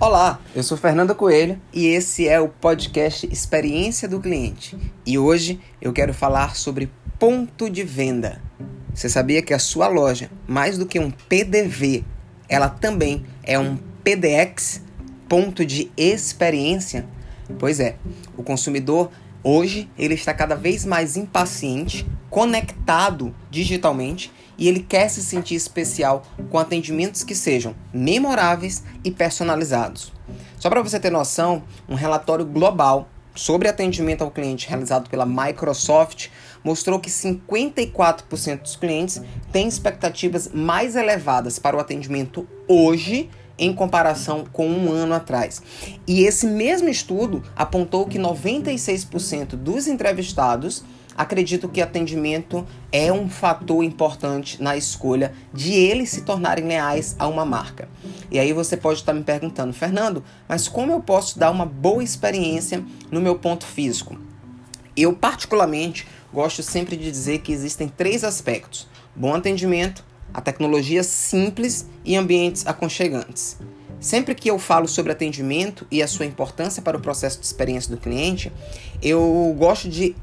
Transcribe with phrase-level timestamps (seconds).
[0.00, 4.74] Olá, eu sou Fernando Coelho e esse é o podcast Experiência do Cliente.
[5.04, 8.40] E hoje eu quero falar sobre ponto de venda.
[8.94, 12.02] Você sabia que a sua loja, mais do que um PDV,
[12.48, 14.80] ela também é um PDX,
[15.28, 17.06] ponto de experiência?
[17.58, 17.96] Pois é,
[18.38, 19.10] o consumidor
[19.44, 26.22] hoje ele está cada vez mais impaciente, conectado digitalmente e ele quer se sentir especial
[26.50, 30.12] com atendimentos que sejam memoráveis e personalizados.
[30.58, 36.28] Só para você ter noção, um relatório global sobre atendimento ao cliente realizado pela Microsoft
[36.62, 43.30] mostrou que 54% dos clientes têm expectativas mais elevadas para o atendimento hoje
[43.60, 45.62] em comparação com um ano atrás.
[46.06, 50.82] E esse mesmo estudo apontou que 96% dos entrevistados
[51.16, 57.28] acredito que atendimento é um fator importante na escolha de eles se tornarem leais a
[57.28, 57.88] uma marca.
[58.30, 62.02] E aí você pode estar me perguntando, Fernando, mas como eu posso dar uma boa
[62.02, 64.16] experiência no meu ponto físico?
[64.96, 71.86] Eu, particularmente, gosto sempre de dizer que existem três aspectos: bom atendimento, a tecnologia simples
[72.04, 73.56] e ambientes aconchegantes.
[74.00, 77.94] Sempre que eu falo sobre atendimento e a sua importância para o processo de experiência
[77.94, 78.50] do cliente,
[79.02, 80.16] eu gosto de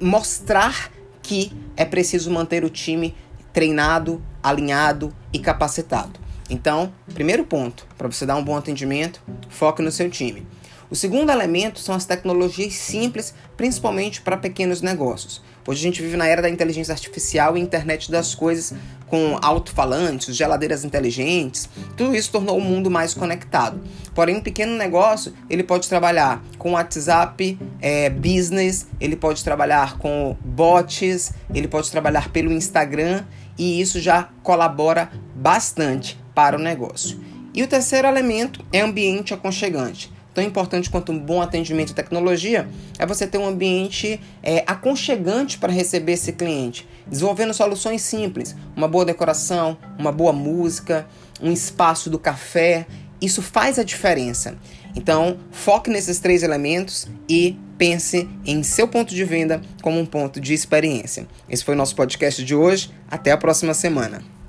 [0.00, 0.92] mostrar
[1.22, 3.14] que é preciso manter o time
[3.52, 6.20] treinado, alinhado e capacitado.
[6.50, 10.46] Então, primeiro ponto, para você dar um bom atendimento, foque no seu time.
[10.90, 15.40] O segundo elemento são as tecnologias simples, principalmente para pequenos negócios.
[15.64, 18.74] Hoje a gente vive na era da inteligência artificial e internet das coisas,
[19.06, 21.68] com alto-falantes, geladeiras inteligentes.
[21.96, 23.80] Tudo isso tornou o mundo mais conectado.
[24.16, 30.36] Porém, um pequeno negócio ele pode trabalhar com WhatsApp, é, business, ele pode trabalhar com
[30.44, 33.22] bots, ele pode trabalhar pelo Instagram
[33.56, 37.20] e isso já colabora bastante para o negócio.
[37.54, 42.68] E o terceiro elemento é ambiente aconchegante tão importante quanto um bom atendimento e tecnologia
[42.98, 48.88] é você ter um ambiente é, aconchegante para receber esse cliente, desenvolvendo soluções simples, uma
[48.88, 51.06] boa decoração, uma boa música,
[51.42, 52.86] um espaço do café.
[53.20, 54.56] Isso faz a diferença.
[54.94, 60.40] Então, foque nesses três elementos e pense em seu ponto de venda como um ponto
[60.40, 61.26] de experiência.
[61.48, 62.90] Esse foi o nosso podcast de hoje.
[63.10, 64.39] Até a próxima semana.